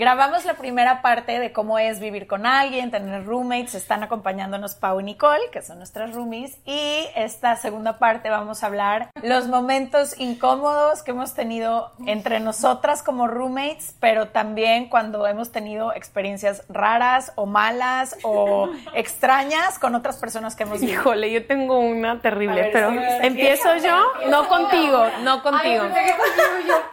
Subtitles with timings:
[0.00, 3.74] Grabamos la primera parte de cómo es vivir con alguien, tener roommates.
[3.74, 6.56] Están acompañándonos Pau y Nicole, que son nuestras roomies.
[6.64, 13.02] Y esta segunda parte vamos a hablar los momentos incómodos que hemos tenido entre nosotras
[13.02, 20.16] como roommates, pero también cuando hemos tenido experiencias raras o malas o extrañas con otras
[20.16, 20.98] personas que hemos visto.
[20.98, 25.84] Híjole, yo tengo una terrible, pero empiezo yo, no contigo, no contigo.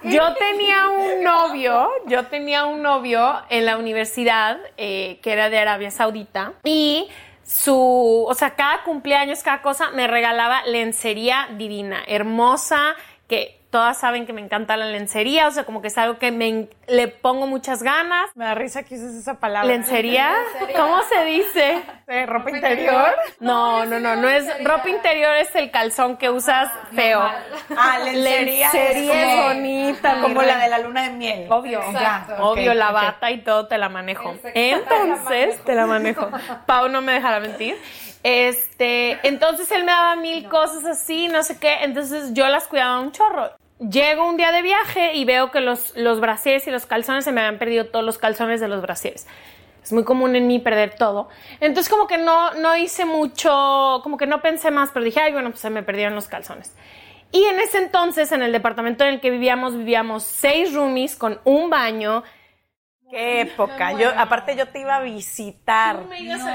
[0.04, 2.97] Yo tenía un novio, yo tenía un novio
[3.50, 7.08] en la universidad eh, que era de Arabia Saudita y
[7.44, 12.96] su, o sea, cada cumpleaños, cada cosa me regalaba lencería divina, hermosa,
[13.28, 16.32] que todas saben que me encanta la lencería, o sea, como que es algo que
[16.32, 18.30] me le pongo muchas ganas.
[18.36, 19.68] Me da risa que uses esa palabra.
[19.68, 20.34] ¿Lencería?
[20.76, 21.84] ¿Cómo se dice?
[22.26, 23.16] ¿Ropa interior?
[23.40, 27.22] No, no, no, no es ropa interior, es el calzón que usas feo.
[27.78, 30.22] Ah, lencería, lencería es, bonita.
[30.22, 31.48] Como la de la luna de miel.
[31.50, 31.82] Obvio,
[32.40, 34.34] obvio, la bata y todo te la manejo.
[34.54, 36.30] Entonces, te la manejo.
[36.66, 37.78] Pau no me dejará mentir.
[38.30, 43.00] Este, entonces él me daba mil cosas así, no sé qué, entonces yo las cuidaba
[43.00, 43.52] un chorro.
[43.80, 47.32] Llego un día de viaje y veo que los, los brasieres y los calzones se
[47.32, 49.28] me habían perdido todos los calzones de los brasieres.
[49.82, 51.30] Es muy común en mí perder todo.
[51.62, 55.32] Entonces como que no, no hice mucho, como que no pensé más, pero dije, ay,
[55.32, 56.76] bueno, pues se me perdieron los calzones.
[57.32, 61.40] Y en ese entonces, en el departamento en el que vivíamos, vivíamos seis roomies con
[61.46, 62.24] un baño,
[63.10, 63.94] Qué época.
[63.94, 66.06] Yo, aparte yo te iba a visitar.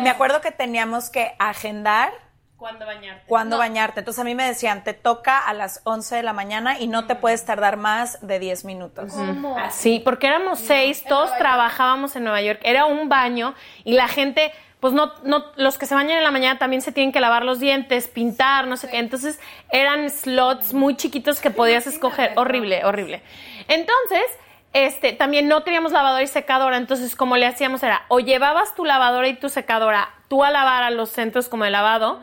[0.03, 2.12] Me, acuerdo que teníamos que agendar
[2.56, 3.25] cuándo bañarte.
[3.27, 4.00] Cuándo bañarte.
[4.00, 7.06] Entonces a mí me decían, te toca a las 11 de la mañana y no
[7.06, 9.12] te puedes tardar más de 10 minutos.
[9.12, 9.56] ¿Cómo?
[9.70, 12.61] Sí, porque éramos seis, todos trabajábamos en Nueva York.
[12.62, 16.33] Era un baño y la gente pues no, no, los que se bañan en la
[16.33, 18.98] mañana también se tienen que lavar los dientes, pintar, no sé qué.
[18.98, 19.39] Entonces
[19.70, 22.33] eran slots muy chiquitos que podías escoger.
[22.35, 23.23] Horrible, horrible.
[23.68, 24.24] Entonces,
[24.72, 28.84] este, también no teníamos lavadora y secadora, entonces como le hacíamos era, o llevabas tu
[28.84, 32.20] lavadora y tu secadora tú a lavar a los centros como de lavado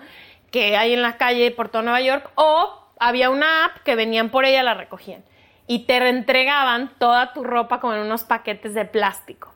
[0.52, 4.30] que hay en la calle por todo Nueva York, o había una app que venían
[4.30, 5.24] por ella, la recogían
[5.68, 9.54] y te reentregaban toda tu ropa como en unos paquetes de plástico.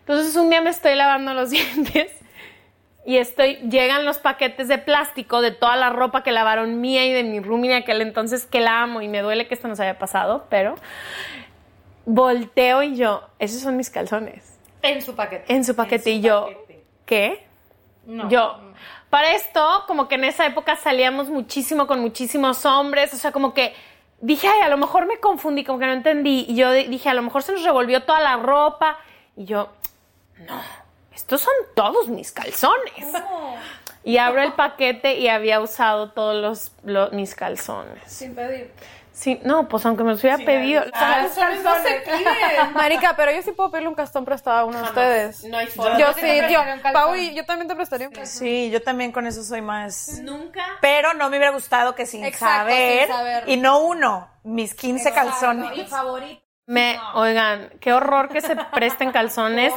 [0.00, 2.12] Entonces un día me estoy lavando los dientes
[3.06, 7.12] y estoy, llegan los paquetes de plástico de toda la ropa que lavaron mía y
[7.12, 9.98] de mi roomie aquel entonces que la amo y me duele que esto nos haya
[9.98, 10.74] pasado, pero
[12.04, 14.58] volteo y yo, esos son mis calzones.
[14.82, 15.52] En su paquete.
[15.52, 16.48] En su paquete y yo,
[17.06, 17.46] ¿qué?
[18.06, 18.28] No.
[18.28, 18.60] Yo,
[19.08, 23.54] para esto, como que en esa época salíamos muchísimo con muchísimos hombres, o sea, como
[23.54, 23.74] que
[24.20, 26.46] dije, ay, a lo mejor me confundí, como que no entendí.
[26.48, 28.98] Y yo dije, a lo mejor se nos revolvió toda la ropa.
[29.36, 29.72] Y yo,
[30.38, 30.60] no,
[31.14, 33.06] estos son todos mis calzones.
[34.02, 38.02] Y abro el paquete y había usado todos los, mis calzones.
[38.06, 38.70] Sin pedir.
[39.14, 40.82] Sí, no, pues aunque me los hubiera pedido.
[40.92, 42.72] Ah, no se piden.
[42.74, 45.44] Marica, pero yo sí puedo pedirle un castón prestado a uno de ustedes.
[45.44, 45.96] No hay forma.
[45.98, 46.60] Yo, sí, yo,
[46.92, 48.40] Pau, y yo también te prestaría un castón.
[48.40, 50.18] Sí, yo también con eso soy más.
[50.20, 50.64] Nunca.
[50.80, 53.08] Pero no me hubiera gustado que sin, saber,
[53.46, 55.70] Y no uno, mis 15 calzones.
[55.70, 56.42] Mi favorito.
[56.66, 59.72] Me, oigan, qué horror que se presten calzones.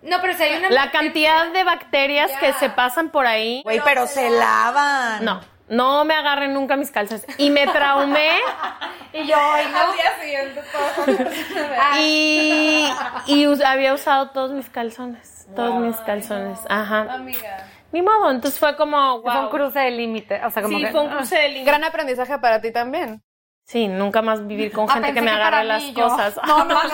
[0.00, 0.70] No, pero si hay una.
[0.70, 3.60] La cantidad de bacterias que se pasan por ahí.
[3.62, 5.22] Güey, pero se lavan.
[5.22, 5.53] No.
[5.68, 7.24] No me agarren nunca mis calzones.
[7.38, 8.38] Y me traumé.
[9.12, 9.78] y yo, y no.
[9.78, 11.18] Al día siguiente todo.
[12.00, 12.86] y,
[13.26, 15.46] y había usado todos mis calzones.
[15.56, 16.58] Todos mis calzones.
[16.68, 17.06] Ajá.
[17.14, 17.68] Amiga.
[17.92, 19.22] Ni modo, entonces fue como.
[19.22, 20.44] Fue un cruce de límite.
[20.44, 21.66] O sea, como sí, que, fue un cruce de límite.
[21.70, 23.22] Gran aprendizaje para ti también.
[23.66, 26.38] Sí, nunca más vivir con gente que me agarre las cosas.
[26.46, 26.90] No, no, no.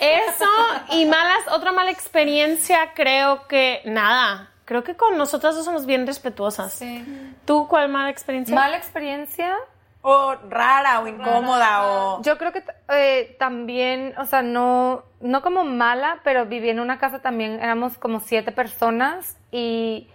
[0.00, 0.46] Eso
[0.90, 4.50] y malas, otra mala experiencia, creo que nada.
[4.70, 6.74] Creo que con nosotras dos somos bien respetuosas.
[6.74, 7.04] Sí.
[7.44, 8.54] ¿Tú cuál mala experiencia?
[8.54, 9.56] Mala experiencia.
[10.00, 12.22] O rara o incómoda o...
[12.22, 17.00] Yo creo que eh, también, o sea, no, no como mala, pero viví en una
[17.00, 20.08] casa también, éramos como siete personas y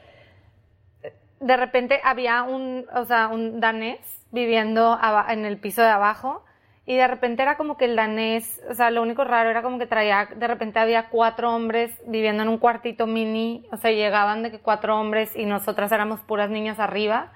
[1.41, 3.99] de repente había un, o sea, un danés
[4.31, 4.97] viviendo
[5.27, 6.45] en el piso de abajo
[6.85, 9.79] y de repente era como que el danés, o sea, lo único raro era como
[9.79, 14.43] que traía, de repente había cuatro hombres viviendo en un cuartito mini, o sea, llegaban
[14.43, 17.31] de que cuatro hombres y nosotras éramos puras niñas arriba,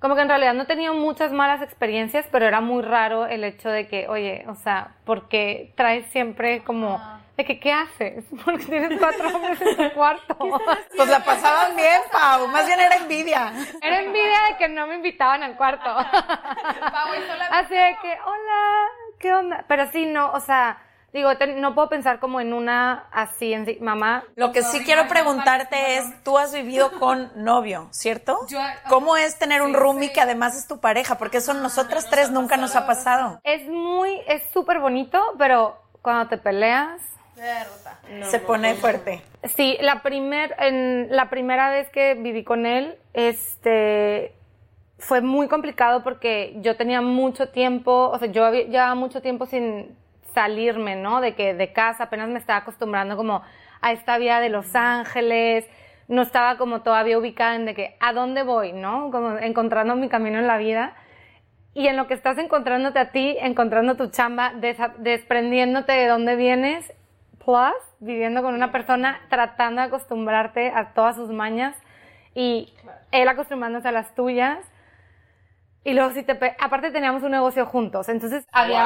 [0.00, 3.44] como que en realidad no he tenido muchas malas experiencias, pero era muy raro el
[3.44, 6.98] hecho de que, oye, o sea, porque traes siempre como,
[7.36, 8.24] de que, ¿qué haces?
[8.44, 10.36] Porque tienes cuatro hombres en tu cuarto.
[10.96, 12.48] Pues la pasaban bien, Pau.
[12.48, 13.52] Más bien era envidia.
[13.80, 15.90] Era envidia de que no me invitaban al cuarto.
[17.50, 18.88] Así de que, hola,
[19.18, 19.64] ¿qué onda?
[19.68, 20.82] Pero sí, no, o sea,
[21.12, 24.24] digo, te- no puedo pensar como en una así, en sí, mamá.
[24.36, 28.38] Lo que sí quiero preguntarte es, tú has vivido con novio, ¿cierto?
[28.48, 30.14] Yo- ¿Cómo es tener un roomie sí.
[30.14, 31.18] que además es tu pareja?
[31.18, 33.40] Porque eso nosotras tres nunca nos ha pasado.
[33.44, 37.00] Es muy, es súper bonito, pero cuando te peleas,
[38.30, 39.22] Se pone fuerte.
[39.56, 44.34] Sí, la, primer, en, la primera vez que viví con él, este,
[44.98, 49.46] fue muy complicado porque yo tenía mucho tiempo, o sea, yo había, llevaba mucho tiempo
[49.46, 49.96] sin
[50.34, 51.20] salirme, ¿no?
[51.20, 53.42] De que de casa apenas me estaba acostumbrando como
[53.80, 55.68] a esta vida de Los Ángeles,
[56.08, 59.10] no estaba como todavía ubicada en de que a dónde voy, ¿no?
[59.10, 60.94] Como encontrando mi camino en la vida.
[61.72, 64.52] Y en lo que estás encontrándote a ti, encontrando tu chamba,
[64.98, 66.92] desprendiéndote de dónde vienes,
[67.44, 71.76] plus viviendo con una persona, tratando de acostumbrarte a todas sus mañas
[72.34, 72.72] y
[73.12, 74.58] él acostumbrándose a las tuyas.
[75.82, 76.34] Y luego si te...
[76.34, 78.84] pe- Aparte teníamos un negocio juntos, entonces había...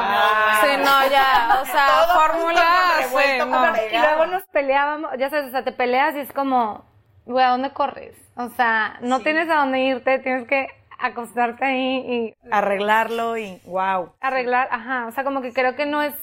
[0.61, 2.61] Sí, no, ya, o sea, fórmula,
[3.01, 3.45] sí, no.
[3.93, 6.85] Y luego nos peleábamos, ya sabes, o sea, te peleas y es como,
[7.25, 8.15] güey, ¿a dónde corres?
[8.37, 14.13] O sea, no tienes a dónde irte, tienes que acostarte ahí y Arreglarlo y wow.
[14.21, 16.13] arreglar, ajá, o sea, como que creo que no es,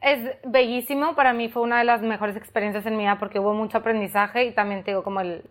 [0.00, 3.52] es bellísimo, para mí fue una de las mejores experiencias en mi vida porque hubo
[3.52, 5.44] mucho aprendizaje y también te digo como el,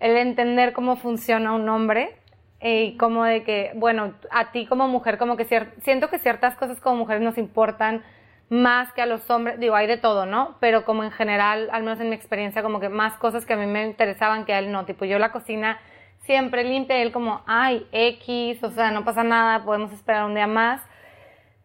[0.00, 2.16] el entender cómo funciona un hombre
[2.60, 5.44] y como de que, bueno, a ti como mujer, como que
[5.80, 8.02] siento que ciertas cosas como mujeres nos importan
[8.48, 10.56] más que a los hombres, digo, hay de todo, ¿no?
[10.60, 13.56] Pero como en general, al menos en mi experiencia, como que más cosas que a
[13.56, 15.78] mí me interesaban que a él no, tipo yo la cocina
[16.20, 20.34] siempre limpia y él como, ay, X, o sea, no pasa nada, podemos esperar un
[20.34, 20.80] día más.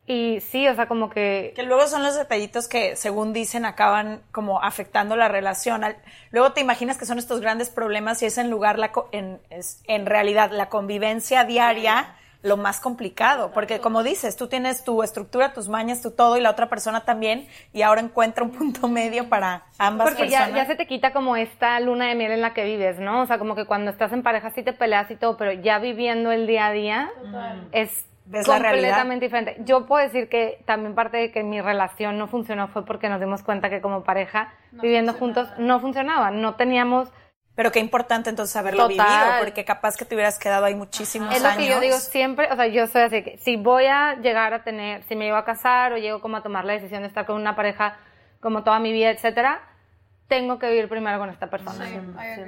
[0.08, 4.22] Y sí, o sea, como que Que luego son los detallitos que, según dicen, acaban
[4.32, 5.84] como afectando la relación.
[5.84, 5.98] Al-
[6.32, 9.40] Luego te imaginas que son estos grandes problemas y es en lugar, la, co- en,
[9.50, 13.52] es en realidad, la convivencia diaria lo más complicado.
[13.54, 17.06] Porque como dices, tú tienes tu estructura, tus mañas, tu todo y la otra persona
[17.06, 20.64] también y ahora encuentra un punto medio para ambas Porque ya, personas.
[20.64, 23.22] ya se te quita como esta luna de miel en la que vives, ¿no?
[23.22, 25.78] O sea, como que cuando estás en pareja sí te peleas y todo, pero ya
[25.78, 27.12] viviendo el día a día
[27.72, 28.88] es Ves la realidad.
[28.90, 29.58] completamente diferente.
[29.66, 33.20] Yo puedo decir que también parte de que mi relación no funcionó fue porque nos
[33.20, 36.32] dimos cuenta que como pareja, viviendo juntos, no funcionaba.
[36.32, 37.10] No teníamos...
[37.56, 39.06] Pero qué importante entonces haberlo Total.
[39.06, 41.58] vivido, porque capaz que te hubieras quedado ahí muchísimos Es lo años.
[41.60, 44.64] que yo digo siempre, o sea, yo soy así que si voy a llegar a
[44.64, 47.26] tener, si me llego a casar o llego como a tomar la decisión de estar
[47.26, 47.98] con una pareja
[48.40, 49.62] como toda mi vida, etcétera,
[50.32, 51.86] tengo que vivir primero con esta persona.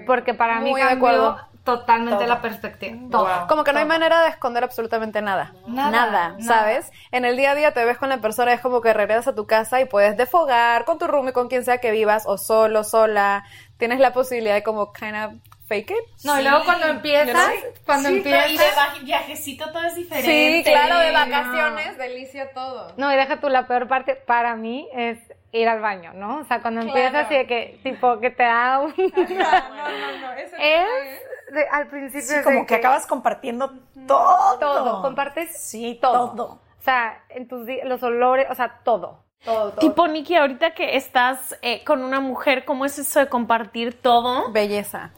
[0.07, 1.37] Porque para mí Muy de cambió acuerdo.
[1.65, 2.97] totalmente la perspectiva.
[3.11, 3.47] Todo.
[3.49, 5.53] Como que no hay manera de esconder absolutamente nada.
[5.67, 6.89] Nada, ¿sabes?
[7.11, 9.35] En el día a día te ves con la persona, es como que regresas a
[9.35, 12.85] tu casa y puedes desfogar con tu roomie, con quien sea que vivas, o solo,
[12.85, 13.43] sola.
[13.77, 15.33] Tienes la posibilidad de como kind of
[15.67, 16.23] fake it.
[16.23, 17.49] No, y luego cuando empiezas,
[17.85, 18.47] cuando Y empiezas...
[18.49, 20.31] de va- viajecito todo es diferente.
[20.31, 22.93] Sí, claro, de vacaciones, delicia todo.
[22.95, 25.19] No, y deja tú, la peor parte para mí es
[25.53, 26.39] ir al baño, ¿no?
[26.39, 28.93] O sea, cuando empiezas así de que, tipo, que te da un...
[28.97, 31.21] No, no, no, eso no es,
[31.53, 33.71] de- al principio Sí, es como que acabas compartiendo
[34.07, 34.57] todo.
[34.59, 36.31] todo, compartes Sí, todo.
[36.31, 36.45] todo.
[36.79, 39.23] O sea, en tus di- los olores, o sea, todo.
[39.45, 39.79] Todo, todo.
[39.79, 44.51] Tipo, Nikki, ahorita que estás eh, con una mujer, ¿cómo es eso de compartir todo?
[44.51, 45.11] Belleza.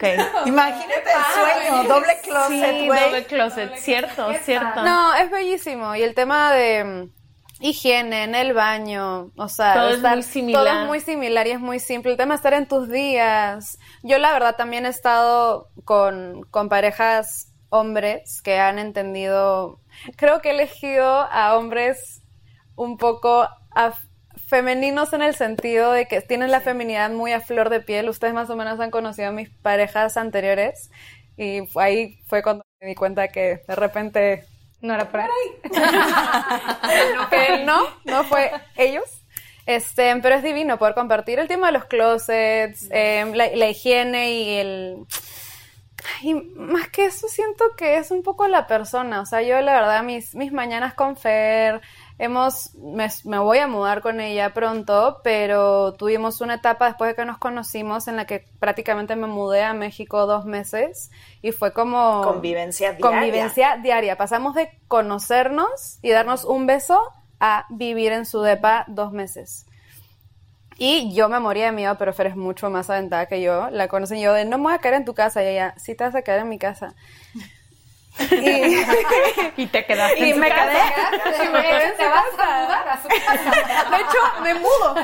[0.46, 3.00] Imagínate el sueño, doble closet, Sí, güey.
[3.04, 4.82] doble closet, cierto, cierto.
[4.82, 5.94] No, es bellísimo.
[5.94, 7.19] Y el tema de mm,
[7.60, 10.64] higiene en el baño, o sea, Todo es muy similar.
[10.64, 12.12] Todo es muy similar y es muy simple.
[12.12, 13.78] El tema de estar en tus días.
[14.02, 19.80] Yo la verdad también he estado con, con parejas hombres que han entendido,
[20.16, 22.22] creo que he elegido a hombres
[22.74, 23.48] un poco
[24.48, 28.08] femeninos en el sentido de que tienen la feminidad muy a flor de piel.
[28.08, 30.90] Ustedes más o menos han conocido a mis parejas anteriores
[31.36, 34.44] y ahí fue cuando me di cuenta que de repente
[34.80, 35.28] No era por ahí.
[37.30, 39.04] que no, no fue ellos.
[39.66, 44.32] Este, pero es divino poder compartir el tema de los closets, eh, la, la higiene
[44.32, 45.06] y el...
[46.22, 49.74] Y más que eso siento que es un poco la persona, o sea, yo la
[49.74, 51.82] verdad mis, mis mañanas con Fer,
[52.20, 57.14] hemos, me, me voy a mudar con ella pronto, pero tuvimos una etapa después de
[57.16, 61.10] que nos conocimos en la que prácticamente me mudé a México dos meses
[61.40, 62.22] y fue como...
[62.22, 63.06] Convivencia diaria.
[63.06, 64.16] Convivencia diaria.
[64.18, 67.00] Pasamos de conocernos y darnos un beso
[67.40, 69.66] a vivir en su depa dos meses.
[70.76, 73.70] Y yo me moría de miedo, pero Fer es mucho más aventada que yo.
[73.70, 75.42] La conocen yo de, no me voy a quedar en tu casa.
[75.42, 76.94] Y ella, sí te vas a quedar en mi casa.
[79.56, 80.18] Y, te quedaste.
[80.26, 82.98] y en me quedé, y me quedé en su casa.
[83.90, 84.94] De hecho, me mudo.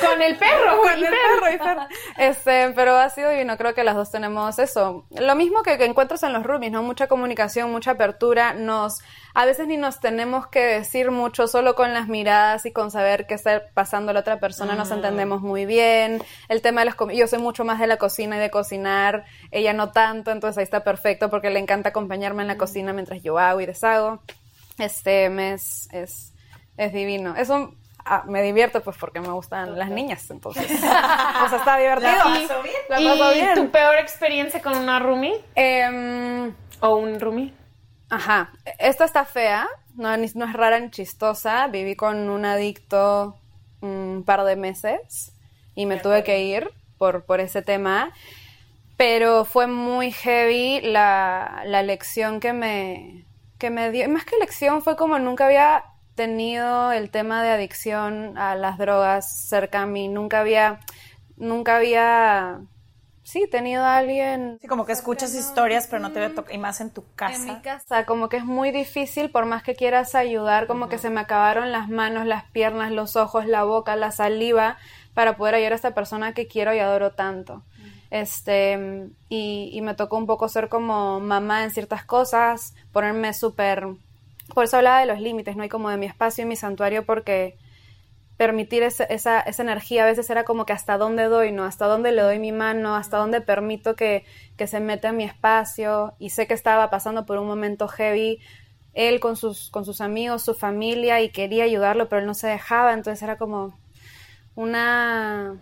[0.00, 1.86] Con el perro, Con el perro y perro.
[2.16, 3.56] Este, pero ha sido divino.
[3.56, 5.04] Creo que las dos tenemos eso.
[5.10, 6.82] Lo mismo que, que encuentras en los roomies, ¿no?
[6.82, 8.54] Mucha comunicación, mucha apertura.
[8.54, 9.00] Nos,
[9.34, 13.26] a veces ni nos tenemos que decir mucho, solo con las miradas y con saber
[13.26, 16.22] qué está pasando la otra persona nos entendemos muy bien.
[16.48, 19.24] El tema de las comidas, yo soy mucho más de la cocina y de cocinar.
[19.50, 23.22] Ella no tanto, entonces ahí está perfecto porque le encanta acompañarme en la cocina mientras
[23.22, 24.20] yo hago y deshago.
[24.78, 26.32] Este, me es, es,
[26.92, 27.34] divino.
[27.36, 30.70] Es un, ah, me divierto pues porque me gustan las niñas, entonces.
[30.70, 32.12] o sea, está divertido.
[32.12, 32.76] La paso bien.
[32.88, 33.54] La ¿Y paso bien.
[33.54, 35.40] tu peor experiencia con una roomie?
[35.54, 37.61] Em, ¿O un roomie?
[38.12, 38.52] Ajá.
[38.78, 39.68] Esta está fea.
[39.94, 41.66] No, es rara ni chistosa.
[41.68, 43.36] Viví con un adicto
[43.80, 45.32] un par de meses
[45.74, 48.12] y me tuve que ir por, por ese tema.
[48.96, 53.26] Pero fue muy heavy la, la lección que me,
[53.58, 54.08] que me dio.
[54.08, 59.48] Más que lección, fue como nunca había tenido el tema de adicción a las drogas
[59.48, 60.08] cerca a mí.
[60.08, 60.80] Nunca había,
[61.36, 62.60] nunca había,
[63.22, 66.80] sí, tenido a alguien Sí, como que escuchas historias, pero no te ve y más
[66.80, 67.36] en tu casa.
[67.36, 70.98] en mi casa, como que es muy difícil, por más que quieras ayudar, como que
[70.98, 74.78] se me acabaron las manos, las piernas, los ojos, la boca, la saliva,
[75.14, 77.62] para poder ayudar a esta persona que quiero y adoro tanto.
[78.10, 83.86] Este, y, y me tocó un poco ser como mamá en ciertas cosas, ponerme súper...
[84.54, 85.64] Por eso hablaba de los límites, ¿no?
[85.64, 87.56] Y como de mi espacio y mi santuario, porque
[88.42, 91.64] permitir ese- esa, esa energía a veces era como que hasta dónde doy, ¿no?
[91.64, 94.24] Hasta dónde le doy mi mano, hasta dónde permito que,
[94.56, 96.14] que se meta en mi espacio.
[96.18, 98.40] Y sé que estaba pasando por un momento heavy,
[98.94, 102.48] él con sus, con sus amigos, su familia, y quería ayudarlo, pero él no se
[102.48, 103.78] dejaba, entonces era como
[104.54, 105.56] una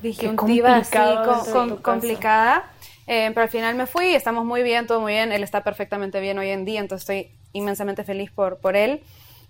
[0.00, 2.64] disyuntiva así com- com- complicada.
[3.06, 6.20] Eh, pero al final me fui, estamos muy bien, todo muy bien, él está perfectamente
[6.20, 9.02] bien hoy en día, entonces estoy inmensamente feliz por, por él.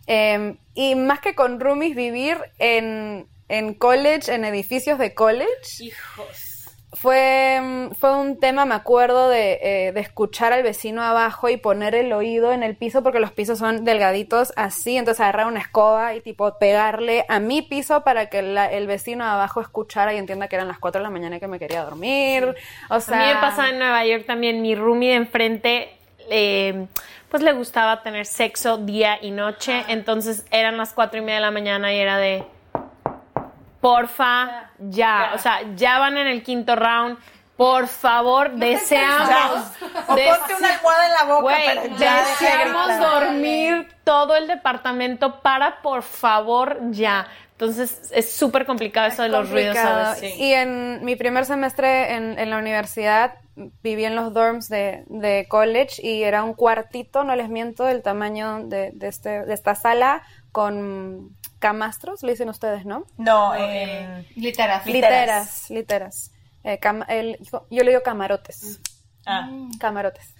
[0.06, 5.50] Eh, y más que con roomies, vivir en, en college, en edificios de college.
[6.92, 11.58] Fue, mm, fue un tema, me acuerdo, de, eh, de escuchar al vecino abajo y
[11.58, 15.60] poner el oído en el piso, porque los pisos son delgaditos así, entonces agarrar una
[15.60, 20.16] escoba y tipo pegarle a mi piso para que la- el vecino abajo escuchara y
[20.18, 22.54] entienda que eran las 4 de la mañana y que me quería dormir.
[22.88, 25.90] O sea, a mí me pasaba en Nueva York también, mi roomie de enfrente,
[26.30, 26.86] eh,
[27.36, 31.40] pues le gustaba tener sexo día y noche, entonces eran las cuatro y media de
[31.42, 32.46] la mañana y era de,
[33.82, 37.18] porfa, ya, o sea, ya van en el quinto round,
[37.58, 39.66] por favor, deseamos,
[40.06, 45.40] O ponte una almohada en la boca, ya deja de deseamos dormir todo el departamento
[45.40, 47.28] para, por favor, ya.
[47.52, 50.12] Entonces, es súper complicado eso de los ruidos complicado.
[50.12, 50.38] veces.
[50.38, 53.34] Y en mi primer semestre en, en la universidad
[53.82, 58.02] viví en los dorms de, de college y era un cuartito, no les miento, del
[58.02, 60.22] tamaño de, de, este, de esta sala
[60.52, 63.06] con camastros, le dicen ustedes, ¿no?
[63.16, 64.26] No, en...
[64.36, 64.86] Literas.
[64.86, 66.30] Literas, literas.
[66.64, 67.38] Eh, cam- el-
[67.70, 68.80] yo le digo camarotes.
[69.24, 69.48] Ah.
[69.80, 70.34] Camarotes.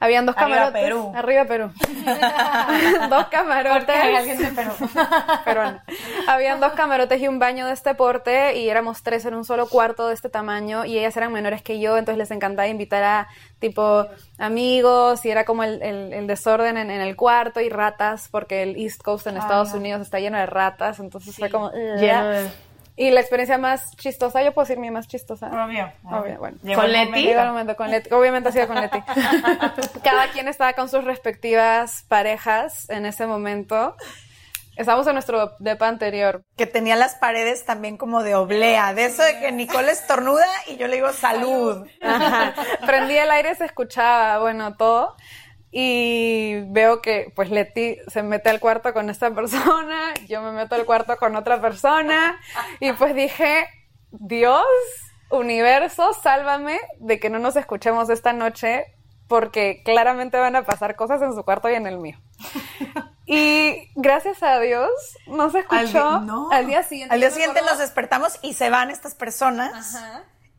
[0.00, 0.82] Habían dos Arriba camarotes.
[0.84, 1.12] Perú.
[1.16, 1.72] Arriba Perú.
[3.10, 3.96] dos camarotes.
[3.96, 4.70] Hay alguien de Perú.
[5.44, 5.84] peruana.
[6.28, 9.68] Habían dos camarotes y un baño de este porte y éramos tres en un solo
[9.68, 13.28] cuarto de este tamaño y ellas eran menores que yo, entonces les encantaba invitar a
[13.58, 14.06] tipo
[14.38, 18.62] amigos y era como el, el- el desorden en, en el cuarto y ratas porque
[18.62, 21.70] el East Coast en Estados Unidos está lleno de ratas, entonces fue como...
[22.98, 25.46] Y la experiencia más chistosa, yo puedo decir mi más chistosa.
[25.64, 25.92] Obvio.
[26.02, 26.58] Obvio, bueno.
[26.64, 27.28] Llegó ¿Con el Leti?
[27.28, 28.12] el momento con Leti.
[28.12, 29.00] Obviamente ha sido con Leti.
[30.02, 33.94] Cada quien estaba con sus respectivas parejas en ese momento.
[34.76, 36.42] Estamos en nuestro depa anterior.
[36.56, 40.76] Que tenía las paredes también como de oblea, de eso de que Nicole estornuda y
[40.76, 41.86] yo le digo salud.
[42.02, 42.52] Ajá.
[42.84, 45.14] Prendí el aire, se escuchaba, bueno, todo.
[45.70, 50.74] Y veo que, pues, Leti se mete al cuarto con esta persona, yo me meto
[50.74, 52.38] al cuarto con otra persona.
[52.80, 53.66] Y pues dije,
[54.10, 54.64] Dios,
[55.30, 58.84] universo, sálvame de que no nos escuchemos esta noche,
[59.28, 62.18] porque claramente van a pasar cosas en su cuarto y en el mío.
[63.30, 64.88] Y gracias a Dios
[65.26, 66.20] no se Al, escuchó.
[66.20, 66.48] di- no.
[66.50, 67.12] Al día siguiente.
[67.12, 69.98] Al día siguiente nos despertamos y se van estas personas.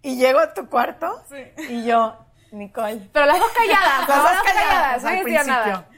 [0.04, 1.20] Y llego a tu cuarto
[1.68, 2.16] y yo,
[2.52, 3.10] Nicole.
[3.14, 5.54] Pero las dos calladas, Las dos calladas, no decía principio.
[5.54, 5.90] nada.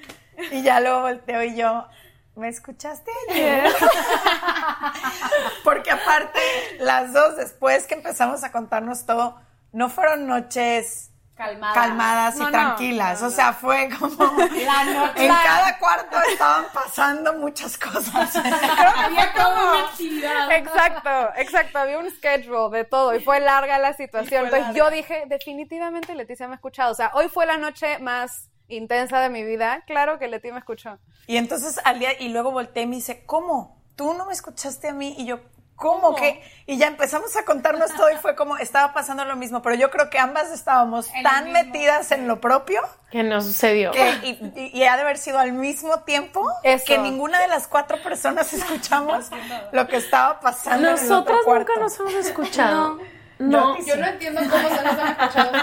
[0.51, 1.87] Y ya luego volteo y yo,
[2.35, 3.71] ¿me escuchaste ayer?
[5.63, 6.39] Porque aparte,
[6.79, 9.39] las dos después que empezamos a contarnos todo,
[9.71, 11.10] no fueron noches
[11.45, 11.73] Calmada.
[11.73, 12.51] calmadas y No, no.
[12.51, 13.21] tranquilas.
[13.23, 15.25] O sea, fue como La noche.
[15.25, 18.35] en cada cuarto estaban pasando muchas cosas.
[18.35, 20.51] Había toda una actividad.
[20.51, 24.45] Exacto, exacto, había un schedule de todo y fue larga la situación.
[24.45, 26.91] Entonces yo dije, definitivamente Leticia me ha escuchado.
[26.91, 30.59] O sea, hoy fue la noche más intensa de mi vida, claro que Leti me
[30.59, 30.97] escuchó.
[31.27, 33.81] Y entonces al día, y luego volteé y me dice, ¿cómo?
[33.95, 35.15] ¿Tú no me escuchaste a mí?
[35.17, 35.39] Y yo,
[35.81, 36.41] ¿cómo que?
[36.67, 39.89] Y ya empezamos a contarnos todo y fue como, estaba pasando lo mismo, pero yo
[39.89, 43.91] creo que ambas estábamos tan metidas en lo propio Que no sucedió.
[43.91, 46.85] que, y, y- y ha de haber sido al mismo tiempo Eso.
[46.85, 49.29] que ninguna de las cuatro personas escuchamos
[49.73, 51.73] lo que estaba pasando en el otro Nosotras cuarto.
[51.73, 52.95] nunca nos hemos escuchado.
[52.95, 53.20] No.
[53.49, 55.51] Yo no entiendo cómo se nos han escuchado.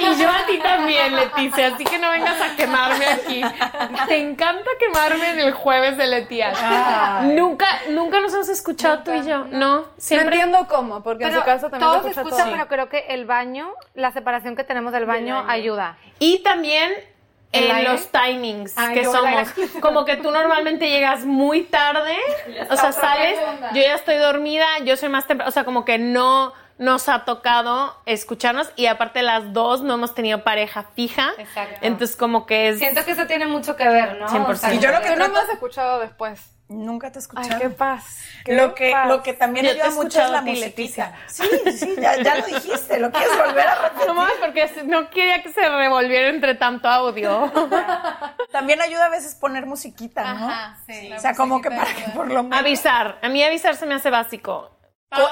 [0.00, 3.42] Y yo a ti también, Leticia, así que no vengas a quemarme aquí.
[4.06, 7.20] Te encanta quemarme en el jueves de Leticia.
[7.24, 9.44] Nunca, nunca nos hemos escuchado tú y yo.
[9.44, 10.36] No, No siempre.
[10.40, 12.52] entiendo cómo, porque en su casa también todos se escucha escuchan, todo.
[12.56, 15.96] pero creo que el baño, la separación que tenemos del baño, ayuda.
[16.18, 17.17] Y también ¿El
[17.52, 17.90] en aire?
[17.90, 19.48] los timings Ah, que somos.
[19.80, 22.16] Como que tú normalmente llegas muy tarde,
[22.70, 23.38] o sea, sales,
[23.74, 27.24] yo ya estoy dormida, yo soy más temprano, o sea, como que no nos ha
[27.24, 31.30] tocado escucharnos y aparte las dos no hemos tenido pareja fija.
[31.38, 31.78] Exacto.
[31.82, 32.78] Entonces como que es...
[32.78, 34.28] Siento que eso tiene mucho que ver, ¿no?
[34.28, 34.48] 100%.
[34.48, 36.40] O sea, Y yo lo que no me has escuchado después.
[36.70, 37.60] Nunca te he Ay, escuchado.
[37.60, 38.18] qué paz.
[38.44, 39.08] qué Lo que, paz.
[39.08, 41.14] lo que también Yo ayuda mucho es la musiquita.
[41.26, 44.06] Sí, sí, ya, ya lo dijiste, lo quieres volver a repetir.
[44.06, 47.50] No mames, porque no quería que se revolviera entre tanto audio.
[48.52, 50.46] También ayuda a veces poner musiquita, ¿no?
[50.46, 51.10] Ajá, sí.
[51.10, 52.58] O sea, como que para que por lo menos...
[52.58, 53.18] avisar.
[53.22, 54.70] A mí avisar se me hace básico.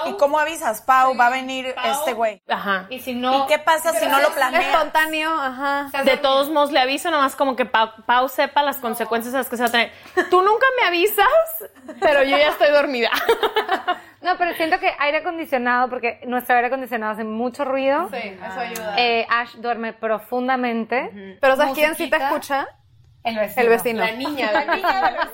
[0.07, 0.81] ¿Y cómo avisas?
[0.83, 2.43] Pau, va a venir este güey.
[2.49, 2.87] Ajá.
[2.89, 4.65] Y si no, ¿Y qué pasa si no lo planeas?
[4.65, 5.91] Espontáneo, ajá.
[6.05, 9.49] De todos modos, le aviso nomás como que Pau, Pau sepa las consecuencias a las
[9.49, 9.93] que se va a tener.
[10.31, 11.27] Tú nunca me avisas,
[12.01, 13.11] pero yo ya estoy dormida.
[14.23, 18.09] No, pero siento que aire acondicionado, porque nuestro aire acondicionado hace mucho ruido.
[18.11, 18.95] Sí, eso ayuda.
[18.99, 21.39] Eh, Ash duerme profundamente.
[21.41, 22.67] Pero ¿sabes quién sí te escucha?
[23.27, 23.63] El vecino.
[23.63, 24.05] El vecino.
[24.13, 25.17] niña, la niña.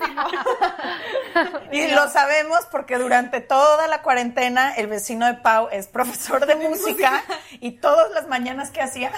[1.72, 6.56] Y lo sabemos porque durante toda la cuarentena el vecino de Pau es profesor de
[6.68, 7.22] música
[7.60, 9.10] y todas las mañanas que hacía,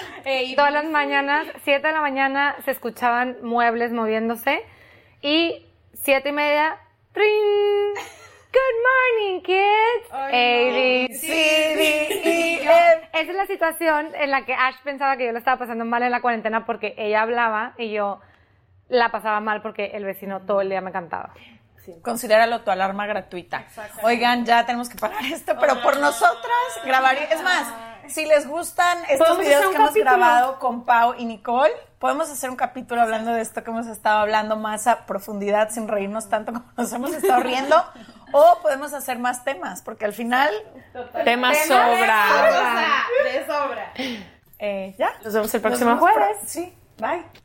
[0.55, 4.61] Todas las mañanas, 7 de la mañana, se escuchaban muebles moviéndose.
[5.21, 6.77] Y siete y media,
[7.13, 7.95] ¡tring!
[8.55, 10.11] Good morning, kids.
[10.11, 13.09] A, B, C, D, E, F.
[13.19, 16.03] Esa es la situación en la que Ash pensaba que yo lo estaba pasando mal
[16.03, 18.21] en la cuarentena porque ella hablaba y yo
[18.89, 21.33] la pasaba mal porque el vecino todo el día me cantaba.
[22.01, 23.65] considéralo tu alarma gratuita.
[24.03, 27.25] Oigan, ya tenemos que parar esto, pero por nosotras grabaría.
[27.25, 27.67] Es más,
[28.07, 30.11] si les gustan estos videos que hemos capítulo.
[30.17, 34.19] grabado con Pau y Nicole, podemos hacer un capítulo hablando de esto que hemos estado
[34.19, 37.75] hablando más a profundidad sin reírnos tanto como nos hemos estado riendo.
[38.31, 40.51] O podemos hacer más temas, porque al final,
[41.23, 42.25] Tema sobra.
[43.23, 43.93] De sobra.
[44.59, 45.11] eh, ya.
[45.23, 46.37] Nos vemos el próximo vemos jueves.
[46.47, 47.44] Sí, bye.